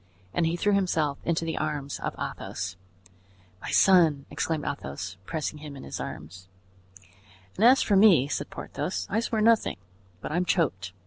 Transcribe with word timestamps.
And 0.33 0.47
he 0.47 0.55
threw 0.55 0.73
himself 0.73 1.19
into 1.23 1.45
the 1.45 1.59
arms 1.59 1.99
of 1.99 2.15
Athos. 2.19 2.75
"My 3.61 3.69
son!" 3.69 4.25
exclaimed 4.31 4.65
Athos, 4.65 5.15
pressing 5.27 5.59
him 5.59 5.75
in 5.77 5.83
his 5.83 5.99
arms. 5.99 6.47
"And 7.55 7.63
as 7.63 7.83
for 7.83 7.95
me," 7.95 8.27
said 8.27 8.49
Porthos, 8.49 9.05
"I 9.11 9.19
swear 9.19 9.41
nothing, 9.41 9.77
but 10.19 10.31
I'm 10.31 10.43
choked. 10.43 10.93